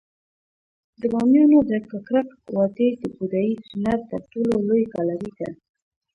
[1.01, 5.49] د بامیانو د ککرک وادي د بودايي هنر تر ټولو لوی ګالري ده